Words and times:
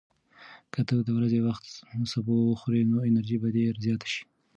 که 0.73 0.81
ته 0.87 0.93
د 1.07 1.09
ورځې 1.17 1.39
وختي 1.47 1.71
سبو 2.13 2.35
وخورې، 2.51 2.81
نو 2.89 2.95
انرژي 3.09 3.37
به 3.41 3.49
دې 3.55 3.65
زیاته 3.85 4.07
شي. 4.13 4.23